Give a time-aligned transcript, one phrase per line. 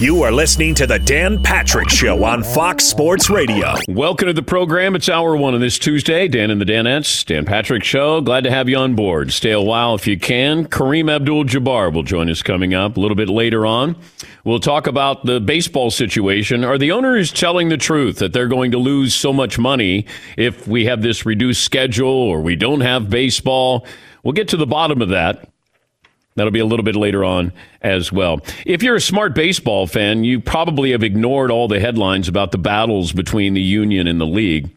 [0.00, 3.74] You are listening to the Dan Patrick Show on Fox Sports Radio.
[3.86, 4.96] Welcome to the program.
[4.96, 6.26] It's hour one on this Tuesday.
[6.26, 8.20] Dan and the Danettes, Dan Patrick Show.
[8.20, 9.32] Glad to have you on board.
[9.32, 10.66] Stay a while if you can.
[10.66, 13.94] Kareem Abdul Jabbar will join us coming up a little bit later on.
[14.42, 16.64] We'll talk about the baseball situation.
[16.64, 20.66] Are the owners telling the truth that they're going to lose so much money if
[20.66, 23.86] we have this reduced schedule or we don't have baseball?
[24.24, 25.48] We'll get to the bottom of that.
[26.36, 28.40] That'll be a little bit later on as well.
[28.66, 32.58] If you're a smart baseball fan, you probably have ignored all the headlines about the
[32.58, 34.76] battles between the union and the league.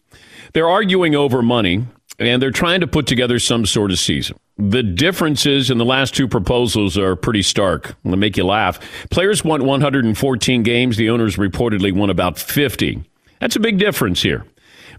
[0.54, 1.86] They're arguing over money,
[2.20, 4.38] and they're trying to put together some sort of season.
[4.58, 7.96] The differences in the last two proposals are pretty stark.
[8.04, 8.80] They'll make you laugh.
[9.10, 10.98] Players want 114 games.
[10.98, 13.04] The owners reportedly want about 50.
[13.40, 14.46] That's a big difference here.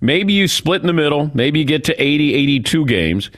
[0.01, 1.31] Maybe you split in the middle.
[1.35, 3.31] Maybe you get to 80, 82 games.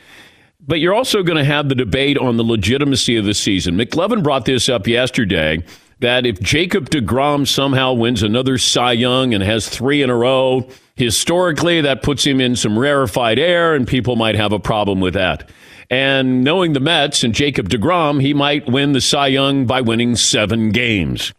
[0.66, 3.76] But you're also going to have the debate on the legitimacy of the season.
[3.76, 5.64] McLovin brought this up yesterday
[6.00, 10.68] that if Jacob DeGrom somehow wins another Cy Young and has three in a row,
[10.96, 15.14] historically that puts him in some rarefied air and people might have a problem with
[15.14, 15.48] that.
[15.90, 20.14] And knowing the Mets and Jacob DeGrom, he might win the Cy Young by winning
[20.16, 21.34] seven games.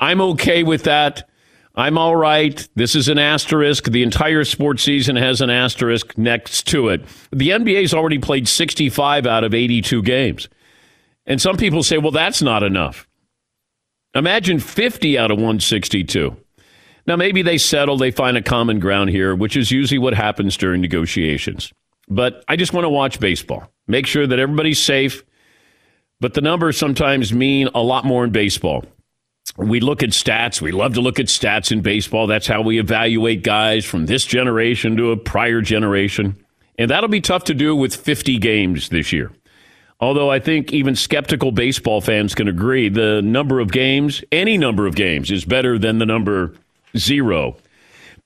[0.00, 1.28] I'm okay with that.
[1.74, 2.68] I'm all right.
[2.74, 3.84] This is an asterisk.
[3.84, 7.04] The entire sports season has an asterisk next to it.
[7.30, 10.48] The NBA's already played 65 out of 82 games.
[11.26, 13.06] And some people say, well, that's not enough.
[14.14, 16.36] Imagine 50 out of 162.
[17.06, 20.56] Now, maybe they settle, they find a common ground here, which is usually what happens
[20.56, 21.72] during negotiations.
[22.08, 25.22] But I just want to watch baseball, make sure that everybody's safe.
[26.18, 28.84] But the numbers sometimes mean a lot more in baseball
[29.56, 30.60] we look at stats.
[30.60, 32.26] We love to look at stats in baseball.
[32.26, 36.36] That's how we evaluate guys from this generation to a prior generation.
[36.78, 39.32] And that'll be tough to do with 50 games this year.
[40.00, 44.86] Although I think even skeptical baseball fans can agree the number of games, any number
[44.86, 46.54] of games, is better than the number
[46.96, 47.56] zero.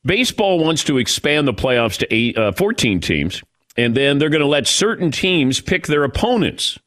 [0.05, 3.43] Baseball wants to expand the playoffs to eight, uh, 14 teams,
[3.77, 6.79] and then they're going to let certain teams pick their opponents.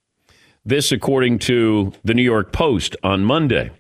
[0.66, 3.72] This, according to the New York Post on Monday.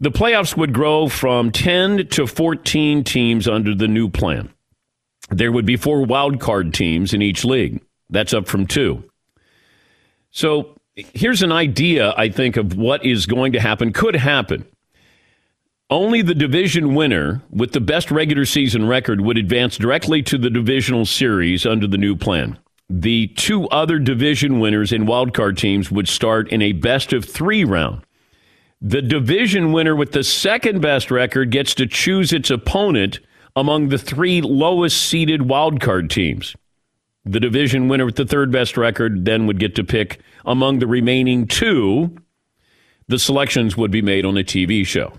[0.00, 4.48] The playoffs would grow from 10 to 14 teams under the new plan.
[5.28, 7.82] There would be four wild card teams in each league.
[8.08, 9.04] That's up from two.
[10.30, 14.64] So here's an idea, I think, of what is going to happen, could happen.
[15.90, 20.50] Only the division winner with the best regular season record would advance directly to the
[20.50, 22.58] divisional series under the new plan.
[22.88, 27.64] The two other division winners in wildcard teams would start in a best of three
[27.64, 28.02] round.
[28.82, 33.20] The division winner with the second best record gets to choose its opponent
[33.54, 36.56] among the three lowest seeded wildcard teams.
[37.26, 40.86] The division winner with the third best record then would get to pick among the
[40.86, 42.16] remaining two.
[43.08, 45.12] The selections would be made on a TV show.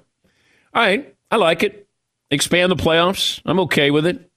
[0.73, 1.88] All right, I like it.
[2.31, 3.41] Expand the playoffs.
[3.45, 4.31] I'm okay with it.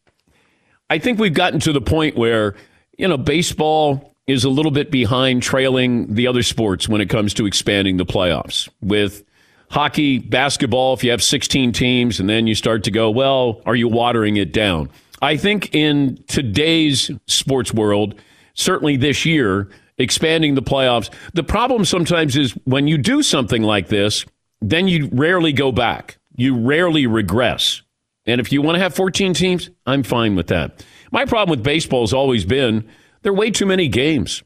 [0.91, 2.56] I think we've gotten to the point where,
[2.98, 7.34] you know, baseball is a little bit behind trailing the other sports when it comes
[7.34, 8.68] to expanding the playoffs.
[8.80, 9.24] With
[9.70, 13.74] hockey, basketball, if you have 16 teams and then you start to go, well, are
[13.74, 14.88] you watering it down?
[15.20, 18.14] I think in today's sports world,
[18.54, 19.68] certainly this year,
[19.98, 24.24] expanding the playoffs, the problem sometimes is when you do something like this,
[24.60, 26.18] then you rarely go back.
[26.36, 27.82] You rarely regress.
[28.26, 30.84] And if you want to have 14 teams, I'm fine with that.
[31.12, 32.88] My problem with baseball has always been
[33.24, 34.44] there are way too many games.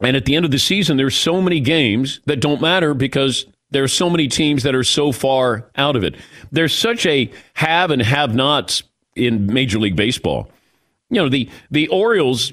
[0.00, 3.46] And at the end of the season, there's so many games that don't matter because
[3.70, 6.14] there are so many teams that are so far out of it.
[6.52, 8.82] There's such a have and have nots
[9.16, 10.50] in Major League Baseball.
[11.08, 12.52] You know, the the Orioles,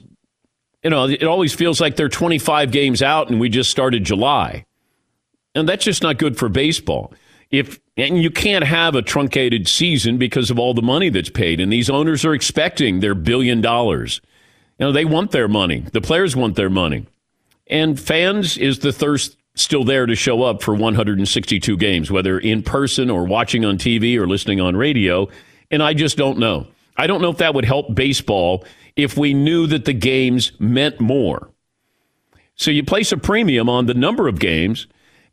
[0.83, 4.65] you know, it always feels like they're 25 games out and we just started July.
[5.53, 7.13] And that's just not good for baseball.
[7.51, 11.59] If and you can't have a truncated season because of all the money that's paid
[11.59, 14.21] and these owners are expecting their billion dollars.
[14.83, 15.79] Know, they want their money.
[15.93, 17.07] The players want their money.
[17.67, 22.61] And fans is the thirst still there to show up for 162 games, whether in
[22.63, 25.29] person or watching on TV or listening on radio.
[25.71, 26.67] And I just don't know.
[26.97, 28.65] I don't know if that would help baseball
[28.97, 31.49] if we knew that the games meant more.
[32.55, 34.87] So you place a premium on the number of games,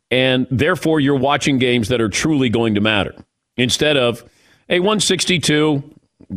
[0.09, 3.13] and therefore you're watching games that are truly going to matter.
[3.57, 4.23] Instead of,
[4.69, 5.83] a 162,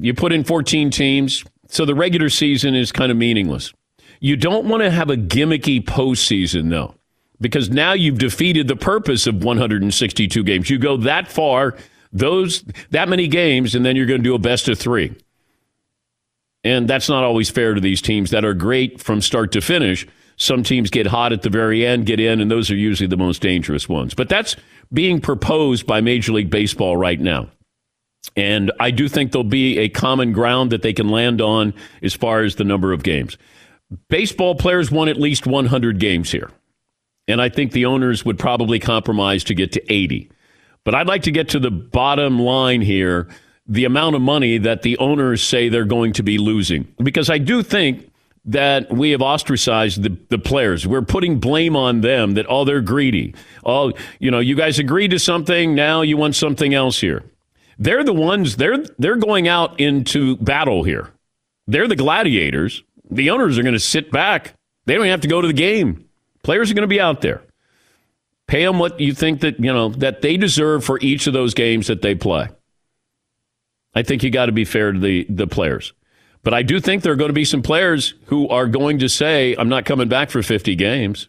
[0.01, 1.45] you put in 14 teams,
[1.75, 3.73] so the regular season is kind of meaningless.
[4.21, 6.95] You don't want to have a gimmicky postseason, though,
[7.41, 10.71] because now you've defeated the purpose of 162 games.
[10.71, 11.77] You go that far,
[12.13, 15.17] those that many games, and then you're going to do a best of three.
[16.63, 20.07] And that's not always fair to these teams that are great from start to finish.
[20.37, 23.17] some teams get hot at the very end, get in, and those are usually the
[23.17, 24.15] most dangerous ones.
[24.15, 24.57] But that's
[24.93, 27.49] being proposed by Major League Baseball right now.
[28.37, 32.15] And I do think there'll be a common ground that they can land on as
[32.15, 33.37] far as the number of games.
[34.09, 36.51] Baseball players won at least 100 games here.
[37.29, 40.31] And I think the owners would probably compromise to get to 80.
[40.85, 43.29] But I'd like to get to the bottom line here
[43.67, 46.87] the amount of money that the owners say they're going to be losing.
[47.03, 48.11] Because I do think
[48.45, 50.87] that we have ostracized the, the players.
[50.87, 53.35] We're putting blame on them that, oh, they're greedy.
[53.65, 57.25] Oh, you know, you guys agreed to something, now you want something else here.
[57.79, 61.11] They're the ones, they're, they're going out into battle here.
[61.67, 62.83] They're the gladiators.
[63.11, 64.55] The owners are going to sit back.
[64.87, 66.09] They don't have to go to the game.
[66.43, 67.43] Players are going to be out there.
[68.47, 71.55] Pay them what you think that, you know, that they deserve for each of those
[71.55, 72.49] games that they play.
[73.95, 75.93] I think you got to be fair to the, the players.
[76.43, 79.09] But I do think there are going to be some players who are going to
[79.09, 81.29] say, I'm not coming back for 50 games.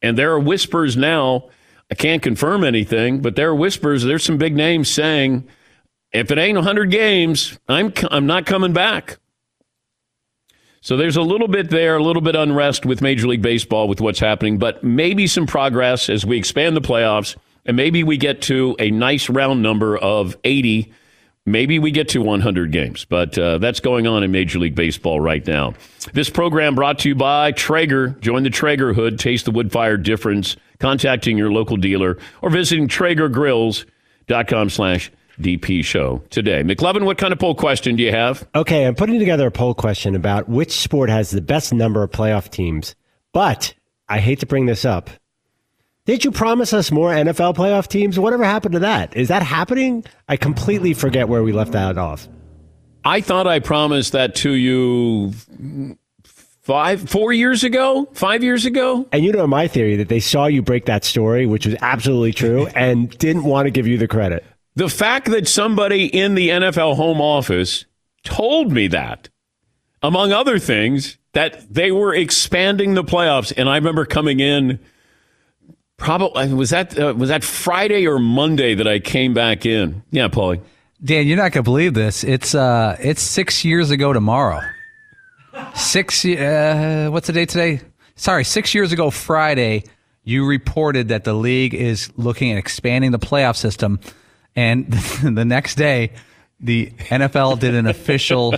[0.00, 1.50] And there are whispers now.
[1.90, 4.02] I can't confirm anything, but there are whispers.
[4.02, 5.46] There's some big names saying,
[6.12, 9.18] if it ain't 100 games, I'm, I'm not coming back.
[10.80, 14.00] So there's a little bit there, a little bit unrest with Major League Baseball with
[14.00, 18.42] what's happening, but maybe some progress as we expand the playoffs and maybe we get
[18.42, 20.92] to a nice round number of 80.
[21.46, 25.20] Maybe we get to 100 games, but uh, that's going on in Major League Baseball
[25.20, 25.74] right now.
[26.14, 28.10] This program brought to you by Traeger.
[28.20, 32.88] Join the Traeger hood, taste the wood fire difference, contacting your local dealer or visiting
[32.88, 36.62] TraegerGrills.com slash DP show today.
[36.62, 38.48] McLovin, what kind of poll question do you have?
[38.54, 42.10] Okay, I'm putting together a poll question about which sport has the best number of
[42.10, 42.94] playoff teams.
[43.32, 43.74] But
[44.08, 45.10] I hate to bring this up.
[46.06, 48.18] Did you promise us more NFL playoff teams?
[48.18, 49.16] Whatever happened to that?
[49.16, 50.04] Is that happening?
[50.28, 52.28] I completely forget where we left that off.
[53.06, 55.32] I thought I promised that to you
[56.60, 59.08] five, four years ago, five years ago.
[59.12, 62.32] And you know my theory that they saw you break that story, which was absolutely
[62.32, 64.44] true, and didn't want to give you the credit.
[64.74, 67.86] The fact that somebody in the NFL home office
[68.24, 69.30] told me that,
[70.02, 73.52] among other things, that they were expanding the playoffs.
[73.56, 74.80] And I remember coming in
[75.96, 80.02] Probably was that uh, was that Friday or Monday that I came back in.
[80.10, 80.60] Yeah, Paulie.
[81.02, 82.24] Dan, you're not gonna believe this.
[82.24, 84.60] It's uh, it's six years ago tomorrow.
[85.74, 86.24] Six.
[86.24, 87.80] Uh, what's the date today?
[88.16, 89.84] Sorry, six years ago Friday.
[90.26, 94.00] You reported that the league is looking at expanding the playoff system,
[94.56, 94.90] and
[95.22, 96.12] the next day,
[96.58, 98.54] the NFL did an official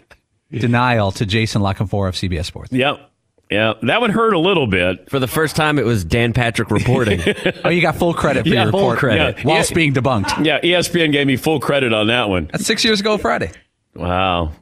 [0.50, 2.72] denial to Jason La Canfora of CBS Sports.
[2.72, 3.11] Yep.
[3.52, 5.10] Yeah, that one hurt a little bit.
[5.10, 7.20] For the first time, it was Dan Patrick reporting.
[7.64, 8.98] oh, you got full credit for yeah, your report.
[8.98, 9.38] Full credit.
[9.38, 9.44] Yeah.
[9.44, 10.44] Whilst being debunked.
[10.44, 12.48] Yeah, ESPN gave me full credit on that one.
[12.50, 13.52] That's six years ago Friday.
[13.94, 14.52] Wow.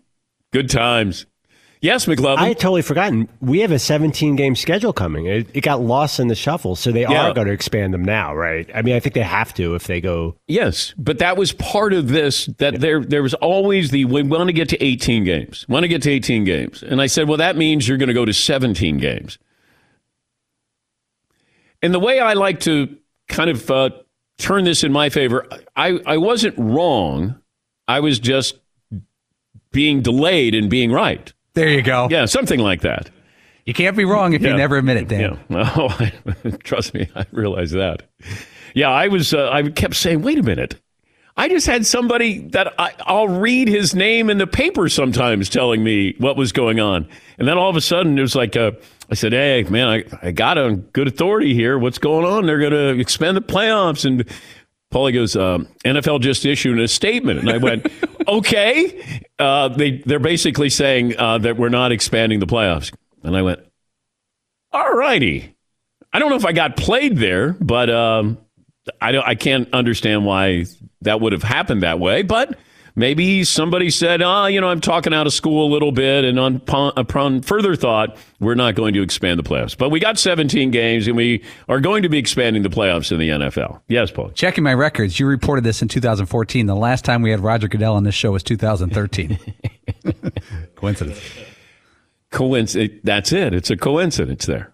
[0.53, 1.27] Good times.
[1.83, 2.37] Yes, McLovin.
[2.37, 3.27] I had totally forgotten.
[3.41, 5.27] We have a 17 game schedule coming.
[5.27, 7.29] It, it got lost in the shuffle, so they yeah.
[7.29, 8.69] are going to expand them now, right?
[8.75, 10.37] I mean, I think they have to if they go.
[10.47, 12.47] Yes, but that was part of this.
[12.59, 12.79] That yeah.
[12.79, 15.67] there there was always the we want to get to 18 games.
[15.69, 18.15] Want to get to 18 games, and I said, well, that means you're going to
[18.15, 19.39] go to 17 games.
[21.83, 22.95] And the way I like to
[23.29, 23.91] kind of uh,
[24.37, 27.41] turn this in my favor, I I wasn't wrong.
[27.89, 28.59] I was just
[29.73, 31.33] being delayed in being right.
[31.61, 32.09] There you go.
[32.11, 33.11] Yeah, something like that.
[33.67, 34.51] You can't be wrong if yeah.
[34.51, 35.39] you never admit it, Dan.
[35.51, 35.73] Yeah.
[35.77, 36.11] Oh,
[36.65, 38.03] trust me, I realize that.
[38.75, 39.35] Yeah, I was.
[39.35, 40.81] Uh, I kept saying, "Wait a minute."
[41.37, 45.83] I just had somebody that I, I'll read his name in the paper sometimes telling
[45.83, 47.09] me what was going on,
[47.39, 48.73] and then all of a sudden it was like, uh,
[49.11, 51.79] I said, "Hey, man, I, I got a good authority here.
[51.79, 52.47] What's going on?
[52.47, 54.25] They're going to expand the playoffs." And
[54.93, 57.87] Paulie goes, um, "NFL just issued a statement," and I went,
[58.29, 62.93] "Okay." Uh, they they're basically saying uh, that we're not expanding the playoffs,
[63.23, 63.61] and I went,
[64.73, 65.55] "All righty."
[66.13, 68.39] I don't know if I got played there, but um,
[69.01, 69.27] I don't.
[69.27, 70.67] I can't understand why
[71.03, 72.59] that would have happened that way, but
[72.95, 76.25] maybe somebody said, "Ah, oh, you know, I'm talking out of school a little bit,"
[76.25, 76.63] and on,
[76.97, 79.77] upon further thought, we're not going to expand the playoffs.
[79.77, 83.19] But we got 17 games, and we are going to be expanding the playoffs in
[83.19, 83.81] the NFL.
[83.89, 84.31] Yes, Paul.
[84.31, 86.67] Checking my records, you reported this in 2014.
[86.67, 89.39] The last time we had Roger Goodell on this show was 2013.
[90.77, 91.21] coincidence.
[92.31, 93.01] Coincidence.
[93.05, 93.55] That's it.
[93.55, 94.73] It's a coincidence there.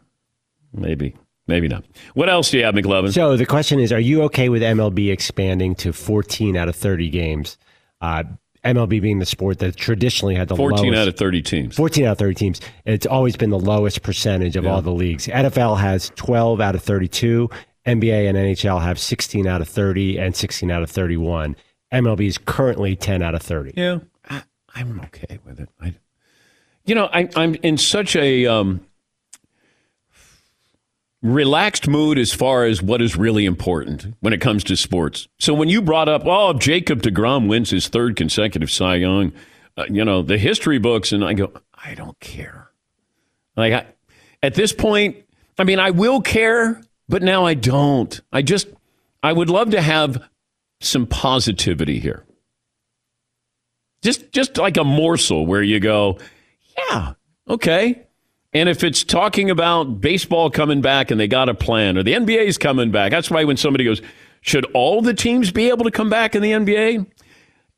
[0.73, 1.17] Maybe.
[1.49, 1.85] Maybe not.
[2.15, 3.13] What else do you have, McLovin?
[3.13, 7.09] So the question is, are you okay with MLB expanding to 14 out of 30
[7.09, 7.57] games?
[8.01, 8.25] Uh,
[8.65, 11.77] MLB being the sport that traditionally had the 14 lowest, out of 30 teams.
[11.77, 12.61] 14 out of 30 teams.
[12.85, 14.71] It's always been the lowest percentage of yeah.
[14.71, 15.29] all the leagues.
[15.29, 17.49] NFL has 12 out of 32.
[17.87, 21.55] NBA and NHL have 16 out of 30 and 16 out of 31.
[21.93, 23.75] MLB is currently 10 out of 30.
[23.77, 23.99] Yeah,
[24.29, 24.43] I,
[24.75, 25.69] am okay with it.
[25.81, 25.95] I,
[26.85, 28.86] you know, I, am in such a um,
[31.27, 35.29] relaxed mood as far as what is really important when it comes to sports.
[35.39, 39.33] So when you brought up, oh, Jacob DeGrom wins his third consecutive Cy Young,
[39.77, 42.71] uh, you know, the history books, and I go, I don't care.
[43.57, 43.87] Like, I,
[44.43, 45.17] at this point,
[45.59, 48.21] I mean, I will care, but now I don't.
[48.33, 48.69] I just,
[49.23, 50.23] I would love to have
[50.81, 52.25] some positivity here.
[54.03, 56.19] Just, just like a morsel where you go,
[56.79, 57.15] yeah,
[57.49, 58.06] okay.
[58.57, 62.15] And if it's talking about baseball coming back and they got a plan, or the
[62.15, 64.01] NBA is coming back, that's why when somebody goes,
[64.41, 67.05] should all the teams be able to come back in the NBA?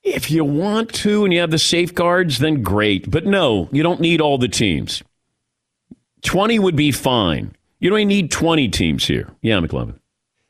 [0.04, 3.11] If you want to and you have the safeguards, then great.
[3.11, 5.02] But no, you don't need all the teams.
[6.23, 7.56] 20 would be fine.
[7.80, 9.35] You don't need 20 teams here.
[9.42, 9.99] Yeah, McLovin.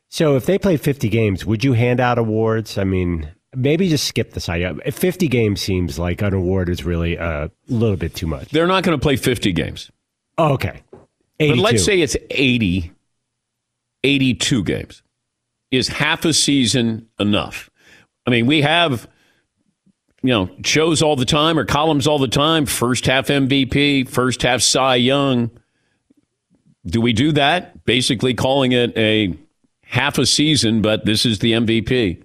[0.09, 2.77] So if they play 50 games, would you hand out awards?
[2.77, 4.93] I mean, maybe just skip the side.
[4.93, 8.49] 50 games seems like an award is really a little bit too much.
[8.49, 9.89] They're not going to play 50 games.
[10.39, 10.81] Oh, okay.
[11.39, 11.55] 82.
[11.55, 12.91] But let's say it's 80,
[14.03, 15.03] 82 games.
[15.69, 17.69] Is half a season enough?
[18.25, 19.07] I mean, we have
[20.21, 22.65] you know, shows all the time or columns all the time.
[22.65, 25.51] First half MVP, first half Cy Young.
[26.85, 27.85] Do we do that?
[27.85, 29.33] Basically calling it a
[29.83, 32.23] half a season, but this is the MVP.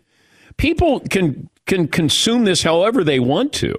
[0.56, 3.74] People can can consume this however they want to.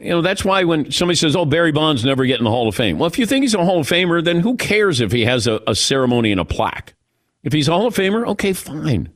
[0.00, 2.68] You know, that's why when somebody says, Oh, Barry Bonds never get in the Hall
[2.68, 2.98] of Fame.
[2.98, 5.46] Well, if you think he's a Hall of Famer, then who cares if he has
[5.46, 6.94] a, a ceremony and a plaque?
[7.42, 9.10] If he's a Hall of Famer, okay, fine.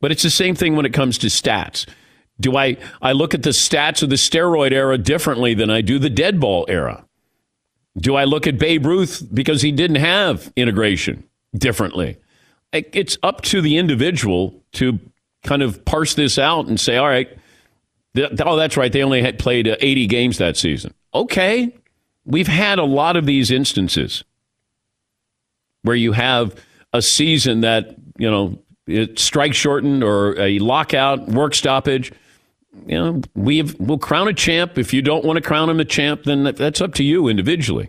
[0.00, 1.86] But it's the same thing when it comes to stats.
[2.38, 5.98] Do I, I look at the stats of the steroid era differently than I do
[5.98, 7.06] the dead ball era?
[7.96, 11.24] Do I look at Babe Ruth because he didn't have integration
[11.56, 12.18] differently?
[12.72, 14.98] It's up to the individual to
[15.44, 17.28] kind of parse this out and say, all right,
[18.16, 18.92] oh, that's right.
[18.92, 20.94] They only had played uh, 80 games that season.
[21.12, 21.74] Okay.
[22.24, 24.24] We've had a lot of these instances
[25.82, 26.54] where you have
[26.92, 32.12] a season that, you know, it strike shortened or a lockout, work stoppage
[32.86, 34.78] you know, we have, we'll crown a champ.
[34.78, 37.88] If you don't want to crown him a champ, then that's up to you individually.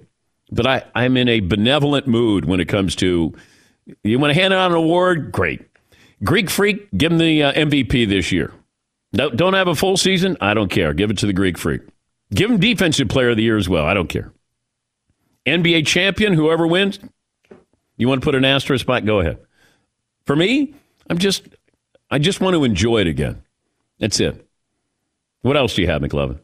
[0.52, 3.34] But I, I'm in a benevolent mood when it comes to
[4.04, 5.62] you want to hand out an award, great.
[6.24, 8.52] Greek Freak, give him the uh, MVP this year.
[9.14, 10.94] No, don't have a full season, I don't care.
[10.94, 11.82] Give it to the Greek Freak.
[12.34, 13.86] Give him Defensive Player of the Year as well.
[13.86, 14.34] I don't care.
[15.46, 17.00] NBA champion, whoever wins,
[17.98, 19.02] you want to put an asterisk by?
[19.02, 19.38] Go ahead.
[20.26, 20.74] For me,
[21.10, 21.48] I'm just,
[22.10, 23.44] I just want to enjoy it again.
[24.00, 24.46] That's it.
[25.42, 26.40] What else do you have, McLovin?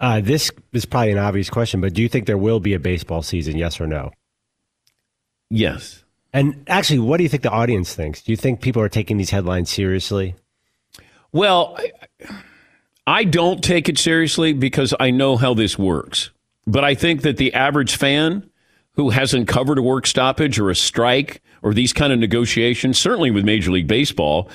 [0.00, 2.80] Uh, this is probably an obvious question, but do you think there will be a
[2.80, 3.56] baseball season?
[3.56, 4.10] Yes or no?
[5.50, 6.04] Yes.
[6.32, 8.20] And actually, what do you think the audience thinks?
[8.22, 10.34] Do you think people are taking these headlines seriously?
[11.34, 11.76] Well,
[13.08, 16.30] I, don't take it seriously because I know how this works.
[16.64, 18.48] But I think that the average fan
[18.92, 23.32] who hasn't covered a work stoppage or a strike or these kind of negotiations, certainly
[23.32, 24.48] with Major League Baseball,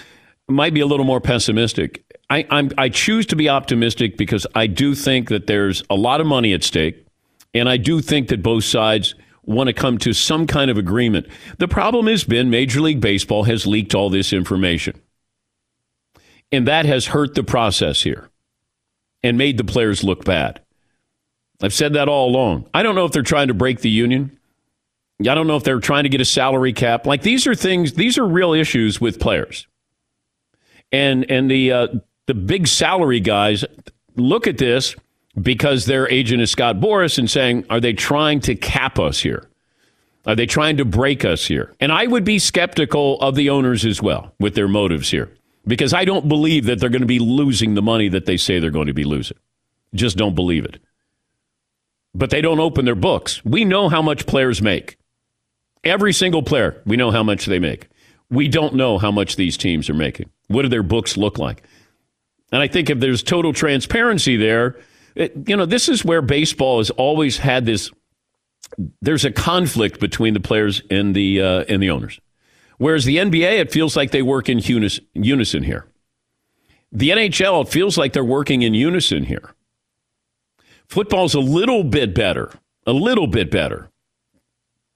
[0.48, 2.06] might be a little more pessimistic.
[2.30, 6.22] I, I'm, I choose to be optimistic because I do think that there's a lot
[6.22, 7.06] of money at stake,
[7.54, 11.28] and I do think that both sides want to come to some kind of agreement.
[11.58, 15.02] The problem has been Major League Baseball has leaked all this information,
[16.52, 18.30] and that has hurt the process here
[19.24, 20.62] and made the players look bad.
[21.62, 22.70] I've said that all along.
[22.74, 24.38] I don't know if they're trying to break the union.
[25.22, 27.06] I don't know if they're trying to get a salary cap.
[27.06, 29.68] Like these are things, these are real issues with players.
[30.92, 31.88] And and the uh,
[32.26, 33.66] the big salary guys
[34.16, 34.96] look at this
[35.40, 39.50] because their agent is Scott Boras and saying, are they trying to cap us here?
[40.26, 41.76] Are they trying to break us here?
[41.80, 45.30] And I would be skeptical of the owners as well with their motives here
[45.66, 48.60] because I don't believe that they're going to be losing the money that they say
[48.60, 49.38] they're going to be losing.
[49.94, 50.82] Just don't believe it.
[52.14, 53.44] But they don't open their books.
[53.46, 54.98] We know how much players make.
[55.84, 57.88] Every single player, we know how much they make.
[58.30, 60.30] We don't know how much these teams are making.
[60.48, 61.64] What do their books look like?
[62.52, 64.78] And I think if there's total transparency there,
[65.16, 67.92] it, you know, this is where baseball has always had this.
[69.02, 72.20] There's a conflict between the players and the uh, and the owners,
[72.80, 75.86] whereas the NBA, it feels like they work in unison, here.
[76.92, 79.54] The NHL, it feels like they're working in unison here.
[80.88, 82.52] Football's a little bit better,
[82.88, 83.92] a little bit better,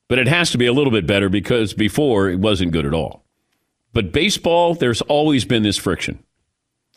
[0.09, 2.95] but it has to be a little bit better because before it wasn't good at
[2.95, 3.23] all.
[3.93, 6.23] But baseball, there's always been this friction.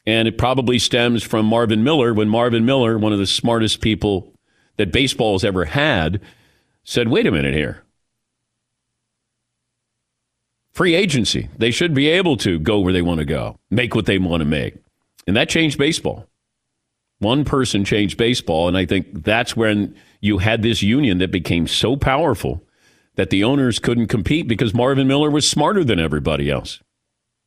[0.07, 4.33] And it probably stems from Marvin Miller when Marvin Miller, one of the smartest people
[4.77, 6.21] that baseball has ever had,
[6.85, 7.83] said, wait a minute here.
[10.77, 11.49] Free agency.
[11.57, 14.43] They should be able to go where they want to go, make what they want
[14.43, 14.75] to make.
[15.27, 16.27] And that changed baseball.
[17.19, 18.69] One person changed baseball.
[18.69, 22.63] And I think that's when you had this union that became so powerful
[23.15, 26.83] that the owners couldn't compete because Marvin Miller was smarter than everybody else.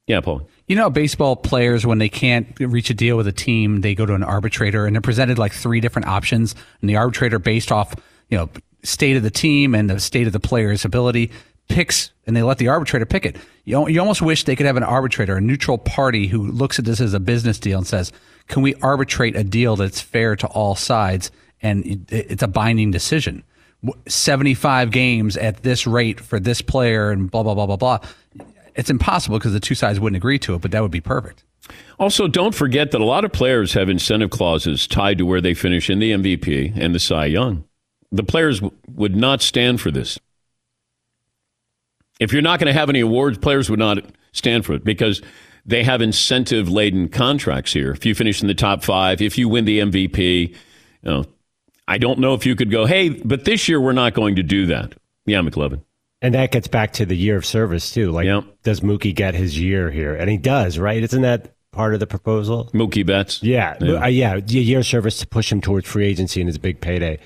[0.08, 0.50] Yeah, Paul.
[0.66, 4.08] You know, baseball players, when they can't reach a deal with a team, they go
[4.08, 6.56] to an arbitrator and they're presented like three different options.
[6.82, 7.94] And the arbitrator, based off,
[8.32, 8.50] you know,
[8.82, 11.32] state of the team and the state of the player's ability,
[11.70, 13.38] picks and they let the arbitrator pick it.
[13.64, 16.86] You, you almost wish they could have an arbitrator, a neutral party who looks at
[16.86, 18.12] this as a business deal and says,
[18.48, 21.32] can we arbitrate a deal that's fair to all sides?
[21.62, 23.44] And it, it's a binding decision.
[24.08, 28.00] 75 games at this rate for this player and blah, blah, blah, blah, blah.
[28.76, 31.44] It's impossible because the two sides wouldn't agree to it, but that would be perfect.
[32.00, 35.54] Also, don't forget that a lot of players have incentive clauses tied to where they
[35.54, 37.64] finish in the MVP and the Cy Young.
[38.12, 40.18] The players w- would not stand for this.
[42.20, 44.00] If you're not going to have any awards, players would not
[44.34, 45.22] stand for it because
[45.66, 47.92] they have incentive laden contracts here.
[47.92, 50.56] If you finish in the top five, if you win the MVP, you
[51.04, 51.26] know,
[51.88, 54.44] I don't know if you could go, hey, but this year we're not going to
[54.44, 54.94] do that.
[55.26, 55.82] Yeah, McLovin.
[56.22, 58.12] And that gets back to the year of service too.
[58.12, 58.44] Like, Yep.
[58.64, 60.14] does Mookie get his year here?
[60.14, 61.02] And he does, right?
[61.02, 62.70] Isn't that part of the proposal?
[62.74, 63.42] Mookie Betts.
[63.42, 64.04] Yeah, Yeah.
[64.04, 67.20] uh, yeah year of service to push him towards free agency and his big payday.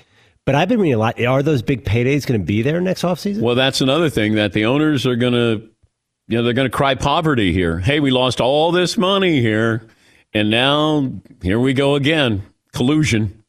[0.46, 1.20] But I've been reading a lot.
[1.22, 3.40] Are those big paydays going to be there next offseason?
[3.40, 5.68] Well, that's another thing that the owners are going to,
[6.28, 7.78] you know, they're going to cry poverty here.
[7.78, 9.86] Hey, we lost all this money here,
[10.34, 11.10] and now
[11.42, 12.42] here we go again.
[12.72, 13.42] Collusion.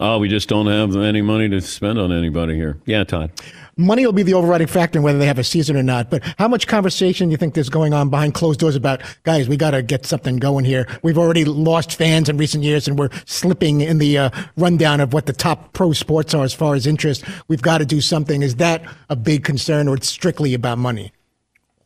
[0.00, 2.78] Oh, we just don't have any money to spend on anybody here.
[2.84, 3.30] Yeah, Todd.
[3.76, 6.10] Money will be the overriding factor in whether they have a season or not.
[6.10, 9.48] But how much conversation do you think there's going on behind closed doors about, guys,
[9.48, 10.86] we got to get something going here.
[11.02, 15.12] We've already lost fans in recent years and we're slipping in the uh, rundown of
[15.12, 17.24] what the top pro sports are as far as interest.
[17.48, 18.42] We've got to do something.
[18.42, 21.12] Is that a big concern or it's strictly about money?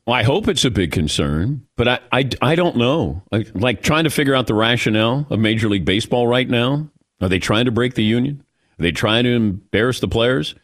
[0.07, 3.23] Well, I hope it's a big concern, but I, I, I don't know.
[3.31, 6.89] I, like trying to figure out the rationale of Major League Baseball right now.
[7.21, 8.43] Are they trying to break the union?
[8.79, 10.55] Are they trying to embarrass the players?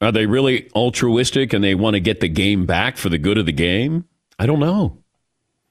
[0.00, 3.38] Are they really altruistic and they want to get the game back for the good
[3.38, 4.04] of the game?
[4.38, 4.98] I don't know.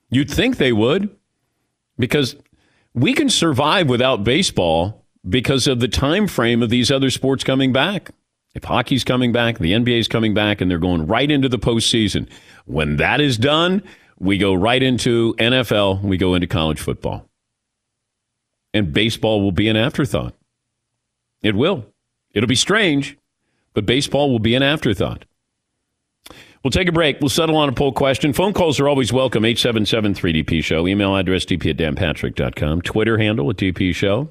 [0.09, 1.15] You'd think they would
[1.97, 2.35] because
[2.93, 7.71] we can survive without baseball because of the time frame of these other sports coming
[7.71, 8.11] back.
[8.53, 12.29] If hockey's coming back, the NBA's coming back, and they're going right into the postseason.
[12.65, 13.83] When that is done,
[14.17, 17.29] we go right into NFL, we go into college football.
[18.73, 20.35] And baseball will be an afterthought.
[21.41, 21.85] It will.
[22.33, 23.17] It'll be strange,
[23.75, 25.25] but baseball will be an afterthought.
[26.63, 27.21] We'll take a break.
[27.21, 28.33] We'll settle on a poll question.
[28.33, 29.43] Phone calls are always welcome.
[29.43, 30.87] 877-3DP Show.
[30.87, 32.81] Email address dp at danpatrick.com.
[32.81, 34.29] Twitter handle at DP Show.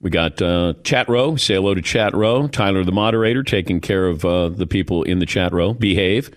[0.00, 1.36] We got uh, chat row.
[1.36, 2.48] Say hello to chat row.
[2.48, 5.74] Tyler, the moderator, taking care of uh, the people in the chat row.
[5.74, 6.30] Behave.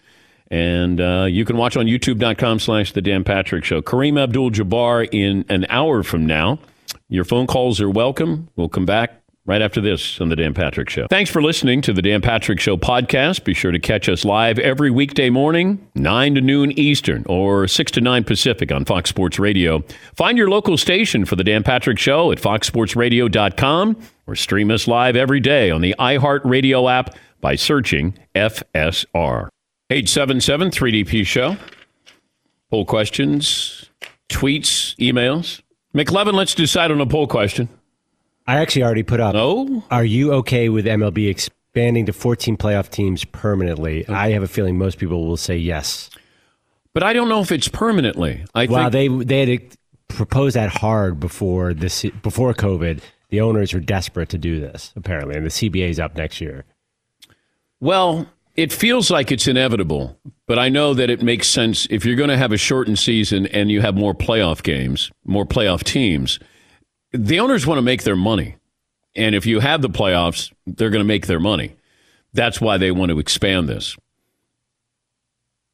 [0.50, 3.82] And uh, you can watch on youtube.com slash the Dan Patrick Show.
[3.82, 6.60] Kareem Abdul-Jabbar in an hour from now.
[7.08, 8.50] Your phone calls are welcome.
[8.58, 11.08] We'll come back right after this on the Dan Patrick Show.
[11.10, 13.44] Thanks for listening to the Dan Patrick Show podcast.
[13.44, 17.92] Be sure to catch us live every weekday morning, 9 to noon Eastern or 6
[17.94, 19.84] to 9 Pacific on Fox Sports Radio.
[20.16, 25.16] Find your local station for the Dan Patrick Show at foxsportsradio.com or stream us live
[25.16, 29.48] every day on the iHeartRadio app by searching FSR.
[29.90, 31.58] 877 3DP Show.
[32.70, 33.90] Poll questions,
[34.30, 35.62] tweets, emails.
[35.94, 37.68] McLovin, let's decide on a poll question.
[38.52, 39.34] I actually already put up.
[39.34, 39.82] No?
[39.90, 44.06] Are you okay with MLB expanding to 14 playoff teams permanently?
[44.10, 44.14] Oh.
[44.14, 46.10] I have a feeling most people will say yes.
[46.94, 48.44] But I don't know if it's permanently.
[48.54, 49.78] I Wow, think they they had
[50.10, 53.00] proposed that hard before this before COVID.
[53.30, 56.66] The owners are desperate to do this apparently, and the CBA is up next year.
[57.80, 62.18] Well, it feels like it's inevitable, but I know that it makes sense if you're
[62.18, 66.38] going to have a shortened season and you have more playoff games, more playoff teams.
[67.12, 68.56] The owners want to make their money.
[69.16, 71.76] And if you have the playoffs, they're going to make their money.
[72.34, 73.98] That's why they want to expand this.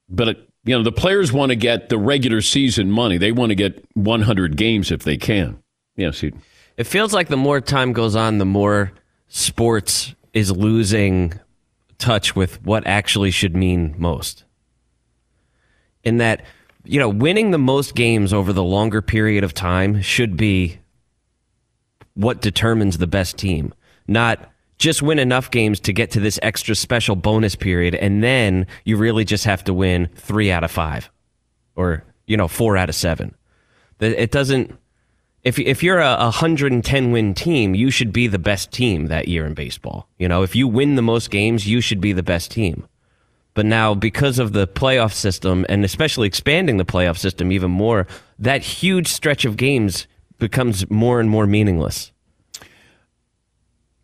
[0.09, 3.17] But you know, the players want to get the regular season money.
[3.17, 5.63] They want to get 100 games if they can.
[5.95, 6.33] Yes, he,
[6.75, 8.91] It feels like the more time goes on, the more
[9.29, 11.33] sports is losing
[11.97, 14.43] touch with what actually should mean most.
[16.03, 16.43] In that,
[16.83, 20.79] you know, winning the most games over the longer period of time should be
[22.17, 23.73] what determines the best team,
[24.07, 28.67] not just win enough games to get to this extra special bonus period, and then
[28.85, 31.09] you really just have to win three out of five
[31.75, 33.33] or, you know, four out of seven.
[33.99, 34.77] It doesn't
[35.43, 39.45] if if you're a 110 win team, you should be the best team that year
[39.45, 40.09] in baseball.
[40.17, 42.87] You know, if you win the most games, you should be the best team.
[43.53, 48.07] But now because of the playoff system and especially expanding the playoff system even more,
[48.37, 50.05] that huge stretch of games
[50.39, 52.11] becomes more and more meaningless.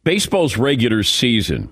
[0.04, 1.72] baseball's regular season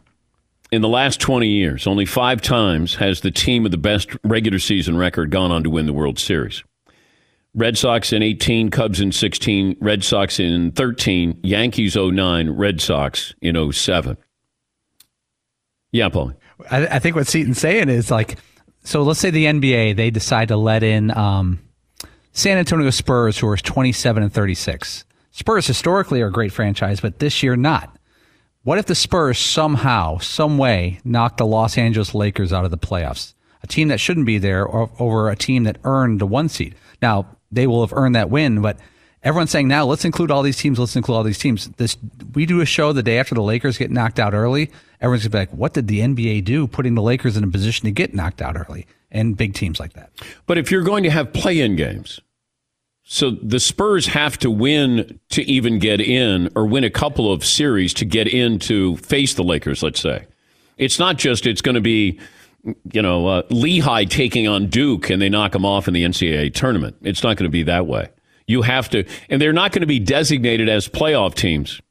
[0.71, 4.59] in the last 20 years, only five times has the team with the best regular
[4.59, 6.63] season record gone on to win the World Series.
[7.53, 13.35] Red Sox in 18, Cubs in 16, Red Sox in 13, Yankees 09, Red Sox
[13.41, 14.17] in 07.
[15.91, 16.31] Yeah, Paul.
[16.69, 18.39] I, I think what Seton's saying is like,
[18.85, 21.59] so let's say the NBA they decide to let in um,
[22.33, 25.05] San Antonio Spurs, who are 27 and 36.
[25.31, 27.97] Spurs historically are a great franchise, but this year not.
[28.63, 32.77] What if the Spurs somehow, some way, knock the Los Angeles Lakers out of the
[32.77, 33.33] playoffs?
[33.63, 36.75] A team that shouldn't be there over a team that earned the one seed.
[37.01, 38.77] Now, they will have earned that win, but
[39.23, 41.67] everyone's saying now let's include all these teams, let's include all these teams.
[41.77, 41.97] This
[42.33, 44.71] we do a show the day after the Lakers get knocked out early.
[45.01, 47.85] Everyone's gonna be like, what did the NBA do putting the Lakers in a position
[47.85, 48.87] to get knocked out early?
[49.11, 50.11] And big teams like that.
[50.47, 52.21] But if you're going to have play in games,
[53.03, 57.43] so the Spurs have to win to even get in, or win a couple of
[57.43, 59.83] series to get in to face the Lakers.
[59.83, 60.27] Let's say
[60.77, 62.19] it's not just it's going to be,
[62.91, 66.53] you know, uh, Lehigh taking on Duke and they knock them off in the NCAA
[66.53, 66.95] tournament.
[67.01, 68.09] It's not going to be that way.
[68.47, 71.81] You have to, and they're not going to be designated as playoff teams.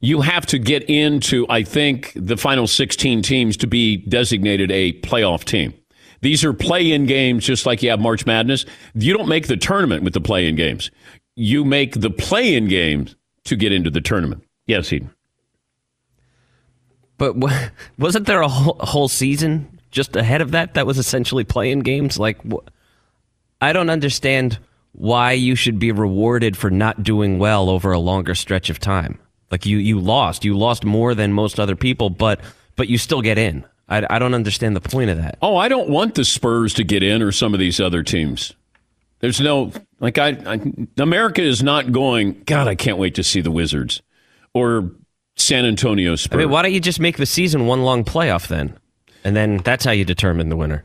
[0.00, 4.92] You have to get into, I think, the final 16 teams to be designated a
[5.00, 5.72] playoff team.
[6.20, 8.64] These are play in games, just like you have March Madness.
[8.94, 10.90] You don't make the tournament with the play in games.
[11.34, 14.42] You make the play in games to get into the tournament.
[14.66, 15.10] Yes, Eden.
[17.18, 17.36] But
[17.98, 21.80] wasn't there a whole, whole season just ahead of that that was essentially play in
[21.80, 22.18] games?
[22.18, 22.40] Like,
[23.60, 24.58] I don't understand
[24.92, 29.18] why you should be rewarded for not doing well over a longer stretch of time.
[29.50, 30.44] Like you, you lost.
[30.44, 32.40] You lost more than most other people, but
[32.74, 33.64] but you still get in.
[33.88, 35.38] I, I don't understand the point of that.
[35.40, 38.54] Oh, I don't want the Spurs to get in or some of these other teams.
[39.20, 40.60] There's no like I, I
[40.98, 42.42] America is not going.
[42.44, 44.02] God, I can't wait to see the Wizards
[44.52, 44.90] or
[45.36, 46.36] San Antonio Spurs.
[46.36, 48.78] I mean, why don't you just make the season one long playoff then,
[49.24, 50.84] and then that's how you determine the winner.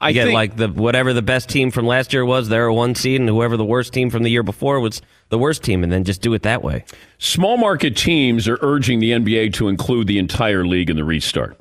[0.00, 2.74] I get think, like the whatever the best team from last year was, they're a
[2.74, 5.82] one seed, and whoever the worst team from the year before was the worst team,
[5.82, 6.84] and then just do it that way.
[7.18, 11.58] Small market teams are urging the NBA to include the entire league in the restart.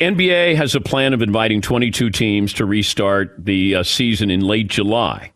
[0.00, 4.68] NBA has a plan of inviting 22 teams to restart the uh, season in late
[4.68, 5.32] July.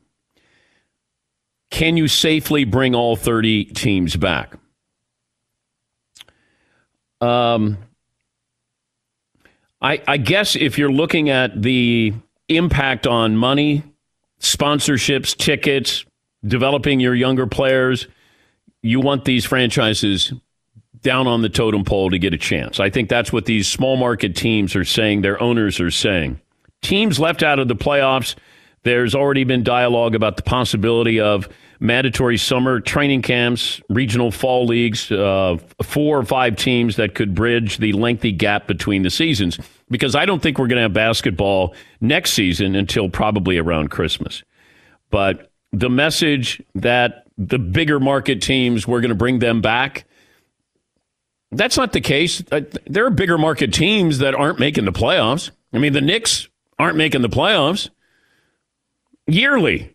[1.71, 4.55] Can you safely bring all 30 teams back?
[7.21, 7.79] Um,
[9.81, 12.13] I, I guess if you're looking at the
[12.49, 13.85] impact on money,
[14.41, 16.05] sponsorships, tickets,
[16.45, 18.09] developing your younger players,
[18.83, 20.33] you want these franchises
[21.03, 22.81] down on the totem pole to get a chance.
[22.81, 26.41] I think that's what these small market teams are saying, their owners are saying.
[26.83, 28.35] Teams left out of the playoffs,
[28.83, 31.49] there's already been dialogue about the possibility of
[31.81, 37.79] mandatory summer training camps, regional fall leagues, uh, four or five teams that could bridge
[37.79, 39.59] the lengthy gap between the seasons.
[39.91, 44.43] Because I don't think we're going to have basketball next season until probably around Christmas.
[45.11, 50.07] But the message that the bigger market teams, we're going to bring them back
[51.53, 52.43] that's not the case.
[52.51, 55.51] Uh, there are bigger market teams that aren't making the playoffs.
[55.73, 57.91] I mean, the Knicks aren't making the playoffs
[59.27, 59.95] yearly.